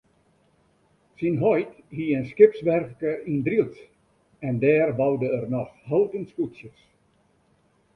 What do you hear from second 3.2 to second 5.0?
yn Drylts en dêr